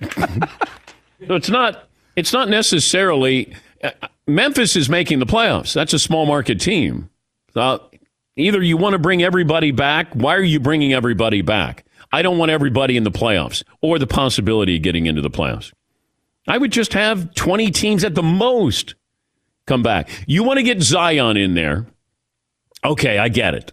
[0.00, 3.90] so it's not it's not necessarily uh,
[4.26, 5.72] Memphis is making the playoffs.
[5.72, 7.10] That's a small market team.
[7.54, 7.90] So
[8.36, 10.12] either you want to bring everybody back.
[10.12, 11.84] Why are you bringing everybody back?
[12.12, 15.72] I don't want everybody in the playoffs or the possibility of getting into the playoffs.
[16.48, 18.94] I would just have 20 teams at the most
[19.70, 20.10] come back.
[20.26, 21.86] You want to get Zion in there.
[22.84, 23.72] Okay, I get it.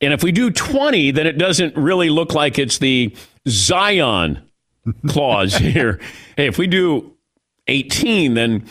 [0.00, 3.14] And if we do 20, then it doesn't really look like it's the
[3.46, 4.42] Zion
[5.06, 6.00] clause here.
[6.36, 7.14] Hey, if we do
[7.66, 8.66] 18, then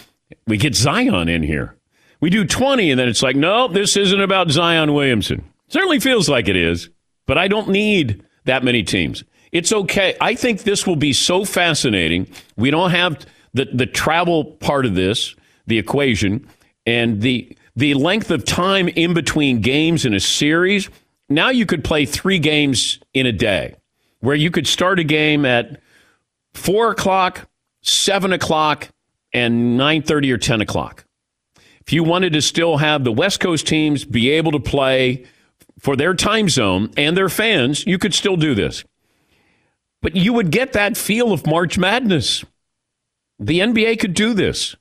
[0.47, 1.77] we get Zion in here.
[2.21, 5.43] We do 20, and then it's like, no, this isn't about Zion Williamson.
[5.67, 6.89] Certainly feels like it is,
[7.27, 9.23] but I don't need that many teams.
[9.51, 10.15] It's okay.
[10.19, 12.27] I think this will be so fascinating.
[12.57, 15.35] We don't have the, the travel part of this,
[15.67, 16.47] the equation
[16.85, 20.89] and the the length of time in between games in a series.
[21.29, 23.75] Now you could play three games in a day,
[24.19, 25.81] where you could start a game at
[26.53, 27.49] four o'clock,
[27.81, 28.89] seven o'clock,
[29.33, 31.05] and nine thirty or ten o'clock.
[31.85, 35.25] If you wanted to still have the West Coast teams be able to play
[35.79, 38.85] for their time zone and their fans, you could still do this.
[40.01, 42.45] But you would get that feel of March Madness.
[43.39, 44.75] The NBA could do this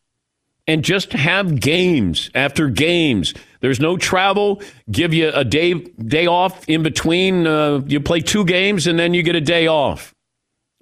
[0.66, 3.35] and just have games after games.
[3.61, 4.62] There's no travel.
[4.90, 7.46] Give you a day day off in between.
[7.46, 10.14] Uh, you play two games and then you get a day off.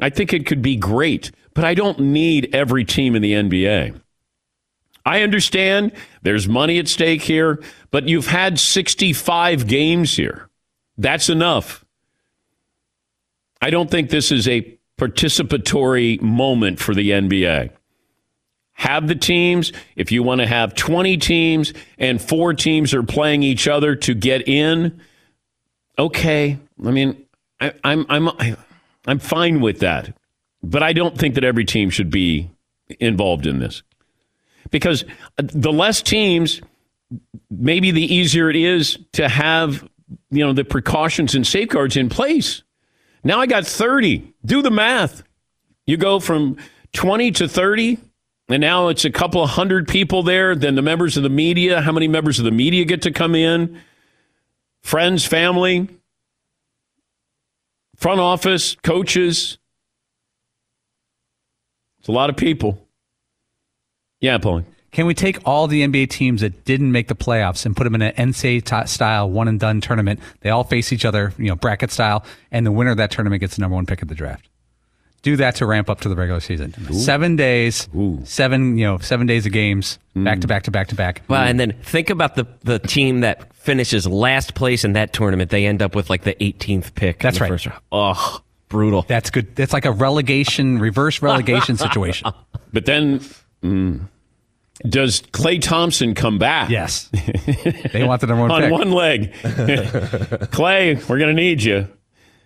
[0.01, 4.01] I think it could be great, but I don't need every team in the NBA.
[5.05, 10.49] I understand there's money at stake here, but you've had 65 games here.
[10.99, 11.85] That's enough.
[13.63, 17.71] I don't think this is a participatory moment for the NBA.
[18.81, 19.75] Have the teams.
[19.95, 24.15] If you want to have 20 teams and four teams are playing each other to
[24.15, 25.03] get in,
[25.99, 26.59] okay.
[26.83, 27.23] I mean,
[27.61, 28.31] I, I'm I'm
[29.07, 30.17] I'm fine with that,
[30.63, 32.49] but I don't think that every team should be
[32.99, 33.83] involved in this
[34.71, 35.05] because
[35.37, 36.63] uh, the less teams,
[37.51, 39.87] maybe the easier it is to have
[40.31, 42.63] you know the precautions and safeguards in place.
[43.25, 44.33] Now I got 30.
[44.47, 45.23] Do the math.
[45.85, 46.57] You go from
[46.95, 47.99] 20 to 30,
[48.51, 50.55] and now it's a couple of hundred people there.
[50.55, 53.35] Then the members of the media, how many members of the media get to come
[53.35, 53.81] in?
[54.83, 55.89] Friends, family,
[57.97, 59.59] front office, coaches.
[61.99, 62.87] It's a lot of people.
[64.21, 64.65] Yeah, Paulie.
[64.93, 67.95] Can we take all the NBA teams that didn't make the playoffs and put them
[67.95, 70.19] in an NCAA style one and done tournament?
[70.41, 73.41] They all face each other, you know, bracket style, and the winner of that tournament
[73.41, 74.50] gets the number one pick of the draft.
[75.23, 76.75] Do that to ramp up to the regular season.
[76.91, 76.95] Ooh.
[76.95, 78.21] Seven days, Ooh.
[78.25, 80.25] seven, you know, seven days of games, mm.
[80.25, 81.23] back to back to back to back.
[81.29, 85.51] Well, and then think about the the team that finishes last place in that tournament.
[85.51, 87.19] They end up with like the 18th pick.
[87.21, 87.67] That's right.
[87.93, 89.03] Oh, brutal.
[89.03, 89.55] That's good.
[89.55, 92.33] That's like a relegation, reverse relegation situation.
[92.73, 93.19] But then.
[93.65, 94.07] Mm.
[94.89, 96.71] Does Klay Thompson come back?
[96.71, 97.11] Yes.
[97.93, 98.71] They want the number one on pick.
[98.71, 99.33] one leg.
[100.53, 101.89] Klay, we're going to need you.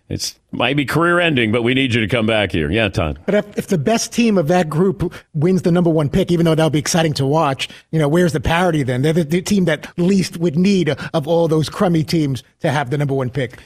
[0.09, 2.71] It's might be career ending, but we need you to come back here.
[2.71, 3.19] Yeah, Todd.
[3.25, 6.45] But if, if, the best team of that group wins the number one pick, even
[6.45, 9.01] though that'll be exciting to watch, you know, where's the parity then?
[9.01, 12.91] They're the, the team that least would need of all those crummy teams to have
[12.91, 13.59] the number one pick.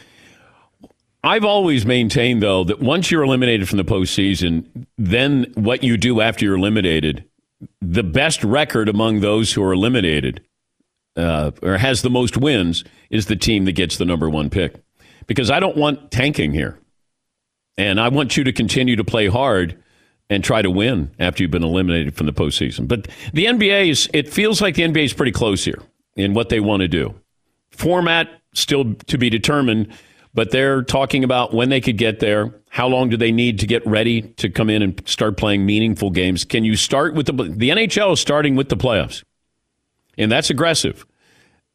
[1.25, 6.21] I've always maintained, though, that once you're eliminated from the postseason, then what you do
[6.21, 7.25] after you're eliminated
[7.81, 10.41] the best record among those who are eliminated
[11.17, 14.77] uh, or has the most wins is the team that gets the number one pick.
[15.29, 16.81] Because I don't want tanking here.
[17.77, 19.81] And I want you to continue to play hard
[20.29, 22.89] and try to win after you've been eliminated from the postseason.
[22.89, 25.81] But the NBA is, it feels like the NBA is pretty close here
[26.17, 27.15] in what they want to do.
[27.71, 29.93] Format still to be determined,
[30.35, 32.53] but they're talking about when they could get there.
[32.71, 36.11] How long do they need to get ready to come in and start playing meaningful
[36.11, 36.45] games?
[36.45, 39.25] Can you start with the the NHL is starting with the playoffs,
[40.19, 41.07] and that's aggressive.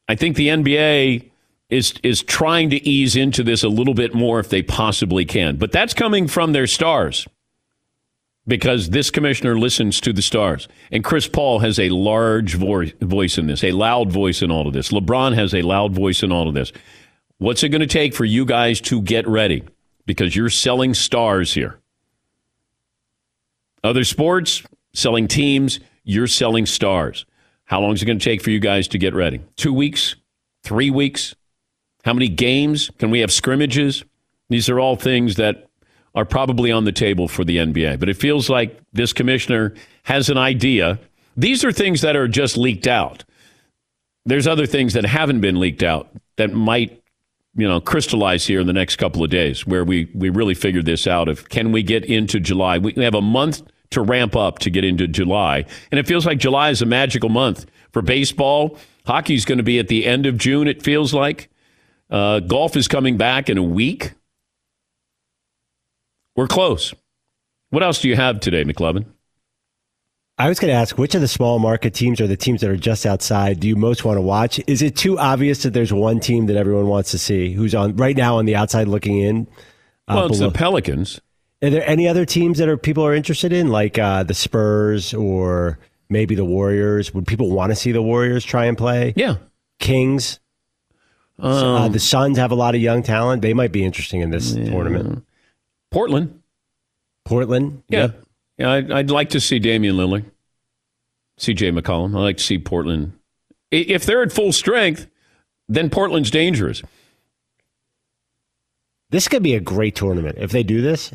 [0.08, 1.30] I think the NBA
[1.70, 5.56] is is trying to ease into this a little bit more if they possibly can,
[5.56, 7.26] but that's coming from their stars
[8.46, 10.68] because this commissioner listens to the stars.
[10.90, 14.66] And Chris Paul has a large vo- voice in this, a loud voice in all
[14.66, 14.90] of this.
[14.90, 16.72] LeBron has a loud voice in all of this.
[17.38, 19.64] What's it going to take for you guys to get ready?
[20.06, 21.80] Because you're selling stars here.
[23.82, 27.26] Other sports, selling teams, you're selling stars.
[27.64, 29.40] How long is it going to take for you guys to get ready?
[29.56, 30.16] Two weeks?
[30.62, 31.34] Three weeks?
[32.04, 32.90] How many games?
[32.98, 34.04] Can we have scrimmages?
[34.48, 35.68] These are all things that
[36.14, 37.98] are probably on the table for the NBA.
[37.98, 41.00] But it feels like this commissioner has an idea.
[41.36, 43.24] These are things that are just leaked out.
[44.26, 47.02] There's other things that haven't been leaked out that might
[47.56, 50.86] you know, crystallize here in the next couple of days where we, we really figured
[50.86, 52.78] this out of can we get into July?
[52.78, 55.64] We have a month to ramp up to get into July.
[55.90, 58.76] And it feels like July is a magical month for baseball.
[59.06, 61.48] Hockey's going to be at the end of June, it feels like.
[62.14, 64.12] Uh, golf is coming back in a week.
[66.36, 66.94] We're close.
[67.70, 69.06] What else do you have today, McLovin?
[70.38, 72.70] I was going to ask which of the small market teams or the teams that
[72.70, 74.60] are just outside do you most want to watch?
[74.68, 77.96] Is it too obvious that there's one team that everyone wants to see who's on
[77.96, 79.48] right now on the outside looking in?
[80.06, 80.50] Uh, well, it's below.
[80.50, 81.20] the Pelicans.
[81.64, 85.14] Are there any other teams that are people are interested in, like uh, the Spurs
[85.14, 87.12] or maybe the Warriors?
[87.12, 89.14] Would people want to see the Warriors try and play?
[89.16, 89.38] Yeah,
[89.80, 90.38] Kings.
[91.42, 93.42] Uh, um, uh, the Suns have a lot of young talent.
[93.42, 94.70] They might be interesting in this yeah.
[94.70, 95.24] tournament.
[95.90, 96.42] Portland.
[97.24, 97.82] Portland.
[97.88, 98.00] Yeah.
[98.00, 98.24] Yep.
[98.58, 100.24] Yeah, I'd, I'd like to see Damian Lillard,
[101.40, 102.16] CJ McCollum.
[102.16, 103.12] I'd like to see Portland.
[103.72, 105.08] If they're at full strength,
[105.68, 106.82] then Portland's dangerous.
[109.10, 111.12] This could be a great tournament if they do this.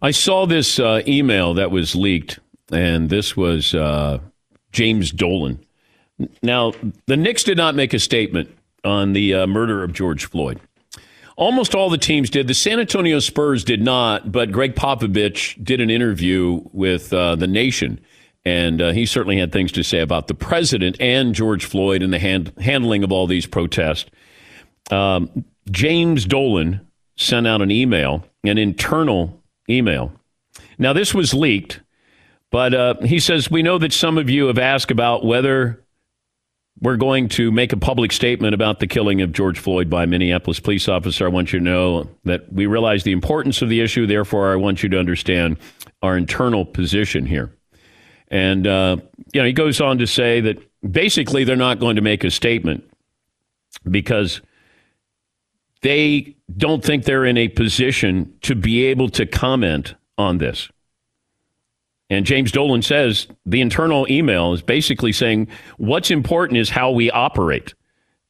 [0.00, 2.38] I saw this uh, email that was leaked,
[2.70, 4.18] and this was uh,
[4.72, 5.60] James Dolan.
[6.42, 6.72] Now,
[7.06, 8.50] the Knicks did not make a statement
[8.84, 10.60] on the uh, murder of George Floyd.
[11.36, 12.46] Almost all the teams did.
[12.46, 17.46] The San Antonio Spurs did not, but Gregg Popovich did an interview with uh, The
[17.46, 18.00] Nation,
[18.44, 22.12] and uh, he certainly had things to say about the president and George Floyd and
[22.12, 24.10] the hand- handling of all these protests.
[24.90, 30.12] Um, James Dolan sent out an email, an internal email.
[30.78, 31.80] Now, this was leaked,
[32.50, 35.81] But uh, he says, We know that some of you have asked about whether
[36.80, 40.06] we're going to make a public statement about the killing of George Floyd by a
[40.06, 41.26] Minneapolis police officer.
[41.26, 44.06] I want you to know that we realize the importance of the issue.
[44.06, 45.58] Therefore, I want you to understand
[46.02, 47.54] our internal position here.
[48.28, 48.96] And, uh,
[49.32, 50.58] you know, he goes on to say that
[50.90, 52.82] basically they're not going to make a statement
[53.88, 54.40] because
[55.82, 60.70] they don't think they're in a position to be able to comment on this.
[62.12, 65.48] And James Dolan says the internal email is basically saying
[65.78, 67.72] what's important is how we operate.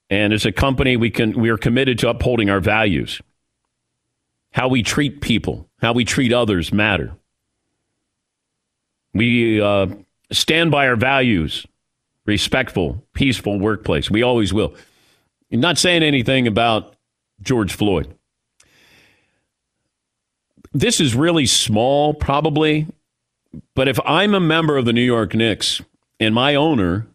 [0.09, 3.21] And as a company, we can we are committed to upholding our values.
[4.53, 7.13] How we treat people, how we treat others matter.
[9.15, 9.89] We uh,
[10.31, 11.67] stand by our values,
[12.25, 14.09] respectful, peaceful workplace.
[14.09, 14.77] We always will.
[15.51, 16.95] You're not saying anything about
[17.41, 18.15] George Floyd.
[20.73, 22.87] This is really small, probably,
[23.75, 25.83] but if I'm a member of the New York Knicks
[26.21, 27.07] and my owner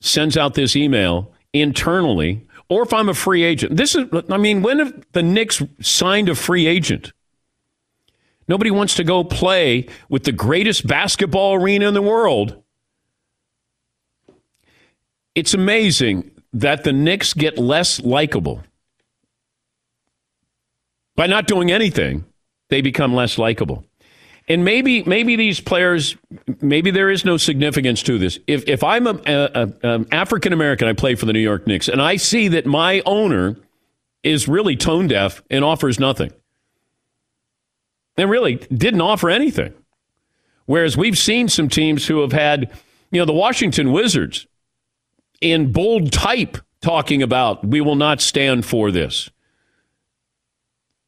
[0.00, 4.62] sends out this email internally, or if I'm a free agent, this is, I mean,
[4.62, 7.12] when have the Knicks signed a free agent?
[8.48, 12.62] Nobody wants to go play with the greatest basketball arena in the world.
[15.34, 18.62] It's amazing that the Knicks get less likable.
[21.14, 22.24] By not doing anything,
[22.68, 23.84] they become less likable.
[24.48, 26.16] And maybe maybe these players,
[26.60, 28.38] maybe there is no significance to this.
[28.46, 31.88] If if I'm a, a, a African American, I play for the New York Knicks,
[31.88, 33.56] and I see that my owner
[34.22, 36.32] is really tone deaf and offers nothing,
[38.16, 39.74] and really didn't offer anything.
[40.66, 42.70] Whereas we've seen some teams who have had,
[43.10, 44.46] you know, the Washington Wizards
[45.40, 49.30] in bold type talking about we will not stand for this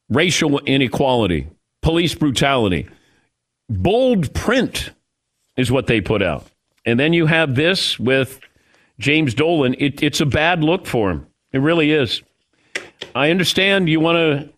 [0.09, 1.47] racial inequality,
[1.81, 2.87] police brutality.
[3.69, 4.91] Bold print
[5.57, 6.45] is what they put out.
[6.85, 8.39] And then you have this with
[8.99, 9.75] James Dolan.
[9.79, 11.27] It, it's a bad look for him.
[11.51, 12.21] It really is.
[13.15, 14.49] I understand you want to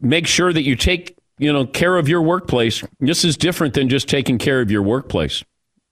[0.00, 2.84] make sure that you take you know care of your workplace.
[3.00, 5.44] This is different than just taking care of your workplace.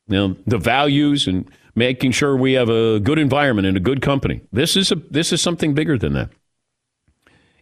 [0.09, 4.03] You know the values and making sure we have a good environment and a good
[4.03, 4.43] company.
[4.53, 6.31] This is a this is something bigger than that.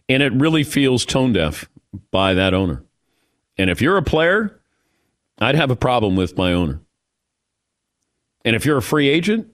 [0.09, 1.69] And it really feels tone deaf
[2.11, 2.83] by that owner.
[3.57, 4.59] And if you're a player,
[5.41, 6.81] I'd have a problem with my owner.
[8.45, 9.47] And if you're a free agent,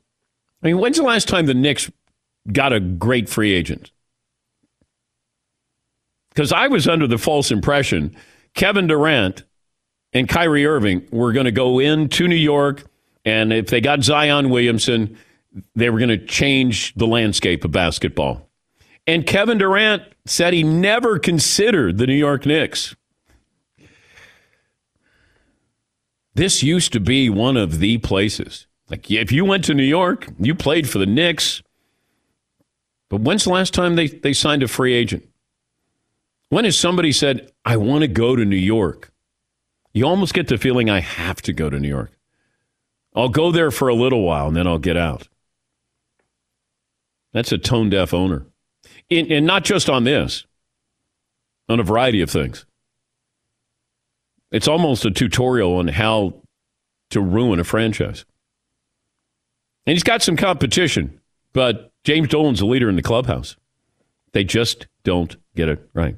[0.61, 1.89] I mean, when's the last time the Knicks
[2.51, 3.91] got a great free agent?
[6.29, 8.15] Because I was under the false impression
[8.53, 9.43] Kevin Durant
[10.13, 12.83] and Kyrie Irving were going to go into New York,
[13.23, 15.17] and if they got Zion Williamson,
[15.75, 18.49] they were going to change the landscape of basketball.
[19.05, 22.95] And Kevin Durant said he never considered the New York Knicks.
[26.37, 28.67] This used to be one of the places.
[28.91, 31.63] Like, if you went to New York, you played for the Knicks.
[33.09, 35.27] But when's the last time they, they signed a free agent?
[36.49, 39.11] When has somebody said, I want to go to New York?
[39.93, 42.11] You almost get the feeling I have to go to New York.
[43.15, 45.27] I'll go there for a little while and then I'll get out.
[47.33, 48.45] That's a tone deaf owner
[49.09, 50.45] in, and not just on this,
[51.67, 52.66] on a variety of things.
[54.51, 56.41] It's almost a tutorial on how
[57.09, 58.25] to ruin a franchise.
[59.85, 61.19] And he's got some competition,
[61.53, 63.55] but James Dolan's a leader in the clubhouse.
[64.33, 66.15] They just don't get it right.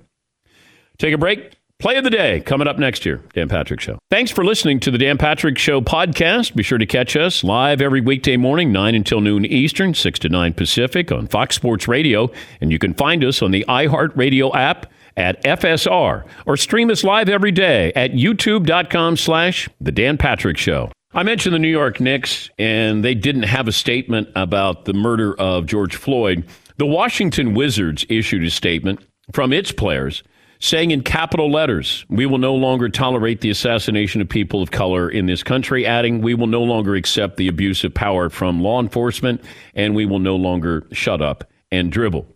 [0.97, 1.55] Take a break.
[1.79, 3.23] Play of the day coming up next year.
[3.33, 3.97] Dan Patrick Show.
[4.11, 6.53] Thanks for listening to the Dan Patrick Show podcast.
[6.53, 10.27] Be sure to catch us live every weekday morning, 9 until noon Eastern, 6 to
[10.27, 12.29] 9 Pacific on Fox Sports Radio.
[12.59, 17.29] And you can find us on the iHeartRadio app at FSR or stream us live
[17.29, 20.91] every day at youtube.com slash The Dan Patrick Show.
[21.13, 25.37] I mentioned the New York Knicks, and they didn't have a statement about the murder
[25.39, 26.45] of George Floyd.
[26.77, 29.01] The Washington Wizards issued a statement
[29.33, 30.23] from its players
[30.59, 35.09] saying in capital letters, we will no longer tolerate the assassination of people of color
[35.09, 38.79] in this country, adding, we will no longer accept the abuse of power from law
[38.81, 39.41] enforcement,
[39.73, 42.27] and we will no longer shut up and dribble.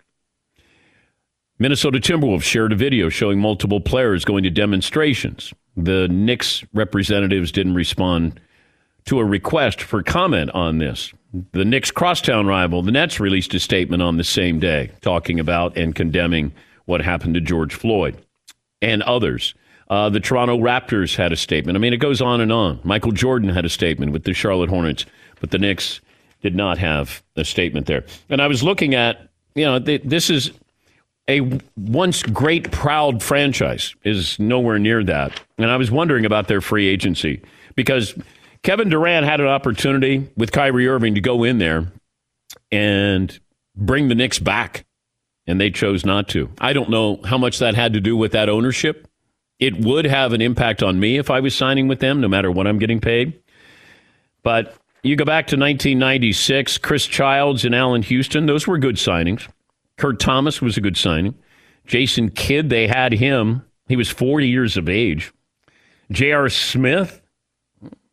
[1.63, 5.53] Minnesota Timberwolves shared a video showing multiple players going to demonstrations.
[5.77, 8.41] The Knicks representatives didn't respond
[9.05, 11.13] to a request for comment on this.
[11.53, 15.77] The Knicks crosstown rival, the Nets, released a statement on the same day talking about
[15.77, 16.51] and condemning
[16.83, 18.17] what happened to George Floyd
[18.81, 19.55] and others.
[19.89, 21.77] Uh, the Toronto Raptors had a statement.
[21.77, 22.81] I mean, it goes on and on.
[22.83, 25.05] Michael Jordan had a statement with the Charlotte Hornets,
[25.39, 26.01] but the Knicks
[26.41, 28.03] did not have a statement there.
[28.27, 30.51] And I was looking at, you know, th- this is
[31.29, 35.41] a once great, proud franchise is nowhere near that.
[35.57, 37.41] And I was wondering about their free agency
[37.75, 38.13] because
[38.63, 41.91] Kevin Durant had an opportunity with Kyrie Irving to go in there
[42.71, 43.39] and
[43.75, 44.85] bring the Knicks back,
[45.47, 46.49] and they chose not to.
[46.59, 49.07] I don't know how much that had to do with that ownership.
[49.59, 52.51] It would have an impact on me if I was signing with them, no matter
[52.51, 53.39] what I'm getting paid.
[54.43, 59.47] But you go back to 1996, Chris Childs and Allan Houston, those were good signings.
[60.03, 61.33] Kurt Thomas was a good signing.
[61.87, 63.63] Jason Kidd, they had him.
[63.87, 65.31] He was 40 years of age.
[66.11, 66.49] J.R.
[66.49, 67.21] Smith,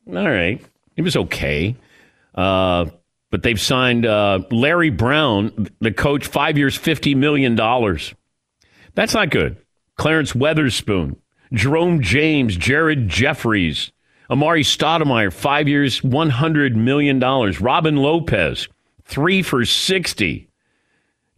[0.07, 0.65] all right,
[0.95, 1.75] he was okay.
[2.33, 2.87] Uh,
[3.33, 7.57] but they've signed uh, Larry Brown, the coach, five years, $50 million.
[8.95, 9.57] That's not good.
[9.97, 11.17] Clarence Weatherspoon,
[11.53, 13.91] Jerome James, Jared Jeffries,
[14.31, 17.19] Amar'e Stoudemire, five years, $100 million.
[17.19, 18.69] Robin Lopez,
[19.07, 20.50] three for 60.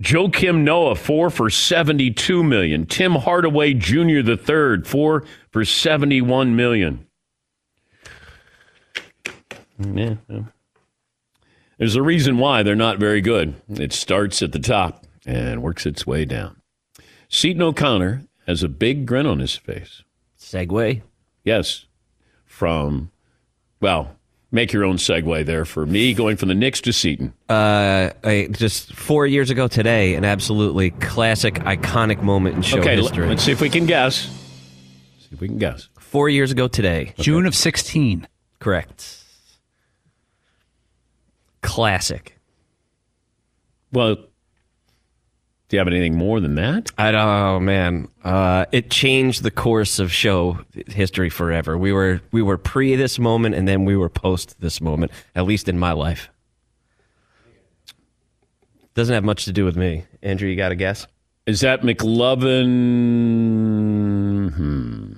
[0.03, 2.87] Joakim Noah, four for 72 million.
[2.87, 4.23] Tim Hardaway Jr.
[4.23, 7.07] the third, four for 71 million.
[9.79, 10.43] Yeah, yeah.
[11.79, 13.55] There's a reason why they're not very good.
[13.69, 16.61] It starts at the top and works its way down.
[17.29, 20.03] Seton O'Connor has a big grin on his face.
[20.39, 21.03] Segway.
[21.45, 21.87] Yes,
[22.45, 23.11] from,
[23.81, 24.17] well,
[24.53, 27.33] make your own segue there for me going from the Knicks to Seton.
[27.49, 32.97] Uh, I, just four years ago today, an absolutely classic, iconic moment in show okay,
[32.97, 33.27] history.
[33.27, 34.27] let's see if we can guess.
[35.19, 35.89] See if we can guess.
[35.99, 37.15] Four years ago today.
[37.19, 38.29] June of 16.
[38.61, 39.25] Correct.
[41.63, 42.39] Classic.
[43.93, 44.17] Well,
[45.73, 46.91] do you have anything more than that?
[46.99, 48.07] I don't oh man.
[48.23, 51.79] Uh, it changed the course of show history forever.
[51.79, 55.47] We were we were pre this moment and then we were post this moment, at
[55.47, 56.29] least in my life.
[58.93, 60.05] Doesn't have much to do with me.
[60.23, 61.07] Andrew, you got a guess?
[61.47, 62.67] Is that McLovin?
[64.53, 65.13] Hmm.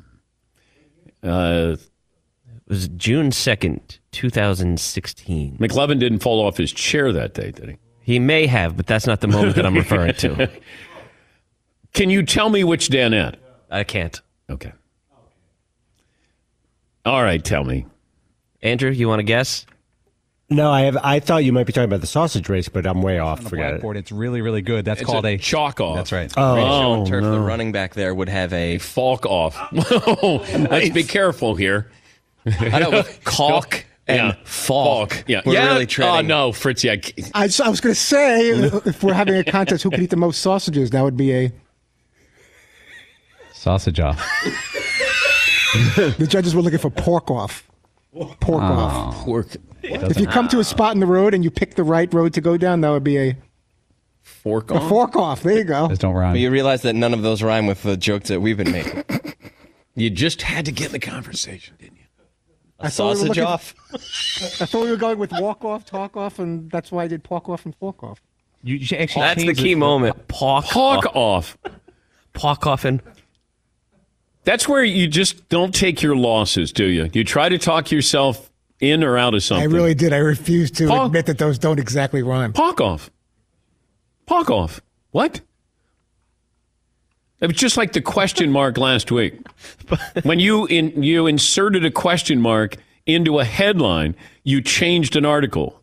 [1.20, 5.56] Uh, It was June 2nd, 2016.
[5.58, 7.76] McLovin didn't fall off his chair that day, did he?
[8.04, 10.50] He may have, but that's not the moment that I'm referring to.
[11.94, 13.36] Can you tell me which Danette?
[13.70, 14.20] I can't.
[14.50, 14.72] Okay.
[17.06, 17.86] All right, tell me.
[18.62, 19.64] Andrew, you want to guess?
[20.50, 20.98] No, I have.
[21.02, 23.38] I thought you might be talking about the sausage race, but I'm way off.
[23.38, 23.70] On the Forget it.
[23.76, 24.84] blackboard, it's really, really good.
[24.84, 25.96] That's It's called a a, chalk off.
[25.96, 26.30] That's right.
[26.36, 29.56] Oh, oh Turf, the running back there would have a Faulk off.
[29.72, 31.90] Let's be careful here.
[32.46, 34.34] I know with caulk and Yeah.
[34.44, 35.24] falk.
[35.26, 35.42] Yeah.
[35.44, 35.66] We're yeah.
[35.68, 36.28] really oh, treading.
[36.28, 36.90] no, Fritzy.
[37.34, 40.40] I was going to say, if we're having a contest, who could eat the most
[40.42, 40.90] sausages?
[40.90, 41.52] That would be a.
[43.52, 44.20] Sausage off.
[45.96, 47.68] The judges were looking for pork off.
[48.12, 48.64] Pork oh.
[48.64, 49.16] off.
[49.24, 49.48] pork,
[49.82, 52.32] If you come to a spot in the road and you pick the right road
[52.34, 53.36] to go down, that would be a,
[54.22, 54.84] fork off.
[54.84, 55.42] a fork off.
[55.42, 55.88] There you go.
[55.88, 56.20] Just don't rhyme.
[56.20, 56.36] But rhyme.
[56.36, 59.02] you realize that none of those rhyme with the jokes that we've been making.
[59.96, 61.93] You just had to get in the conversation, didn't you?
[62.86, 63.74] I thought we were Sausage looking- off.
[64.60, 67.22] I thought we were going with walk off, talk off, and that's why I did
[67.24, 68.20] pork off and fork off.
[68.62, 69.76] You, you actually That's the key it.
[69.76, 70.26] moment.
[70.28, 71.56] Pawk, Hawk off.
[71.64, 71.72] off.
[72.32, 73.02] Pawk off and
[74.44, 77.10] That's where you just don't take your losses, do you?
[77.12, 79.62] You try to talk yourself in or out of something.
[79.70, 80.12] I really did.
[80.12, 82.52] I refuse to Paul- admit that those don't exactly rhyme.
[82.54, 83.10] Hawk off.
[84.28, 84.80] Hawk off.
[85.10, 85.40] What?
[87.44, 89.38] It was just like the question mark last week.
[90.22, 95.78] When you in, you inserted a question mark into a headline, you changed an article.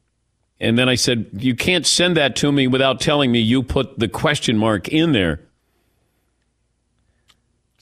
[0.59, 3.99] And then I said, you can't send that to me without telling me you put
[3.99, 5.39] the question mark in there.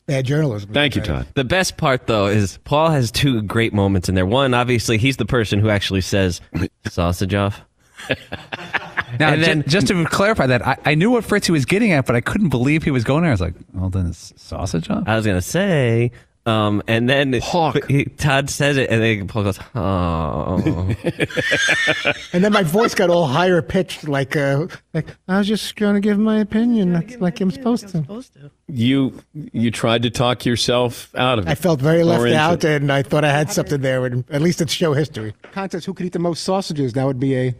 [0.07, 0.73] Bad journalism.
[0.73, 1.27] Thank you, Todd.
[1.35, 4.25] The best part, though, is Paul has two great moments in there.
[4.25, 6.41] One, obviously, he's the person who actually says
[6.85, 7.61] sausage off.
[9.19, 11.91] Now, And ju- then- just to clarify that, I, I knew what Fritzy was getting
[11.93, 13.31] at, but I couldn't believe he was going there.
[13.31, 15.03] I was like, well, then it's sausage off?
[15.07, 16.11] I was gonna say,
[16.45, 17.87] um, and then Hawk.
[17.87, 20.95] he- Todd says it, and then Paul goes, "Oh,
[22.33, 25.95] And then my voice got all higher pitched, like, uh, like I was just going
[25.95, 28.51] to give my opinion, that's like I'm supposed to.
[28.67, 31.51] You you tried to talk yourself out of it.
[31.51, 34.05] I felt very left into out, and I thought I had something there.
[34.05, 35.33] And at least it's show history.
[35.51, 36.93] Contest: Who could eat the most sausages?
[36.93, 37.55] That would be a.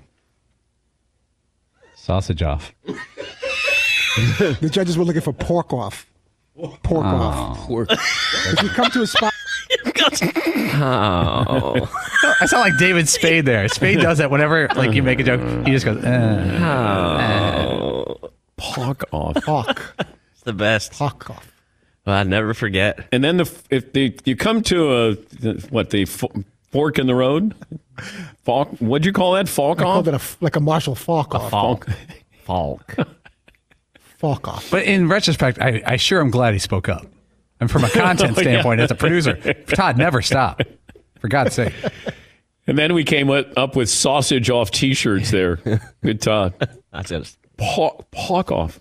[2.09, 2.73] Sausage off.
[4.59, 6.07] The judges were looking for pork off.
[6.81, 7.59] Pork off.
[7.59, 7.87] Pork.
[7.91, 9.31] If you come to a spot,
[10.81, 11.75] oh,
[12.41, 13.67] I sound like David Spade there.
[13.69, 15.39] Spade does that whenever like you make a joke.
[15.67, 16.57] He just goes, eh.
[18.59, 19.35] Hawk off.
[19.45, 19.95] pork,
[20.33, 21.51] it's the best." pork off.
[22.05, 23.07] Well, I'll never forget.
[23.11, 25.13] And then the if the you come to a
[25.69, 26.23] what the f-
[26.71, 27.55] fork in the road,
[28.43, 28.69] falk.
[28.79, 29.47] What'd you call that?
[29.49, 29.93] Falk I off.
[29.93, 31.51] called it a f like a Marshall Faulk off.
[31.51, 31.87] Falk.
[32.43, 32.95] Falk.
[34.17, 34.69] Falk off.
[34.69, 37.05] But in retrospect, I, I sure am glad he spoke up.
[37.61, 39.35] And from a content oh, standpoint, as a producer,
[39.67, 40.61] Todd, never stop.
[41.21, 41.73] For God's sake.
[42.67, 45.55] And then we came with, up with sausage off T-shirts there.
[46.03, 46.53] Good Todd.
[46.91, 47.35] That's it.
[47.57, 48.79] Pawk, pawk off.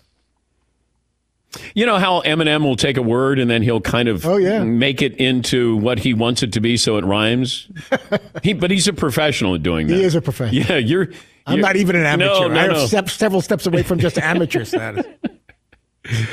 [1.73, 4.63] You know how Eminem will take a word and then he'll kind of Oh, yeah.
[4.63, 7.67] make it into what he wants it to be so it rhymes?
[8.43, 9.95] he, but he's a professional at doing that.
[9.95, 10.61] He is a professional.
[10.63, 11.07] Yeah, you're.
[11.47, 12.41] I'm not even an amateur.
[12.41, 12.85] No, no, I have no.
[12.85, 15.05] step, several steps away from just amateur status.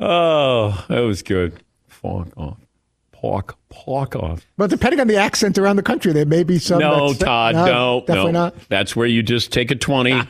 [0.00, 1.62] Oh, that was good.
[2.02, 2.58] Pawk off.
[3.24, 4.44] Pawk, pawk off.
[4.58, 6.78] But depending on the accent around the country, there may be some.
[6.78, 8.44] No, that's- Todd, no, definitely no.
[8.44, 8.54] not.
[8.68, 10.10] That's where you just take a 20.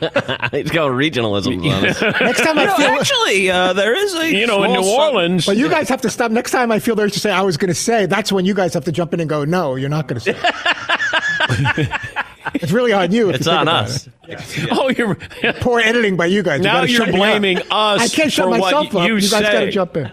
[0.53, 1.61] it's called regionalism.
[2.21, 5.45] Next time I feel, Actually, uh, there is a you know, in New sub- Orleans.
[5.45, 6.31] but you guys have to stop.
[6.31, 8.45] Next time I feel the urge to say I was going to say, that's when
[8.45, 10.39] you guys have to jump in and go, no, you're not going to say.
[10.39, 11.91] it."
[12.53, 13.29] it's really on you.
[13.29, 14.07] It's you on us.
[14.07, 14.13] It.
[14.57, 14.67] Yeah.
[14.71, 15.15] Oh, you're
[15.59, 16.59] Poor editing by you guys.
[16.59, 17.19] You Now gotta you're shut me up.
[17.19, 19.07] blaming us I can't shut for what myself up.
[19.07, 20.11] you You guys got to jump in.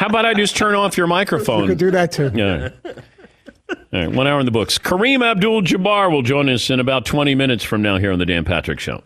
[0.00, 1.64] How about I just turn off your microphone?
[1.64, 2.30] You could do that too.
[2.34, 2.70] Yeah.
[3.68, 4.78] All right, one hour in the books.
[4.78, 8.24] Kareem Abdul Jabbar will join us in about 20 minutes from now here on The
[8.24, 9.02] Dan Patrick Show.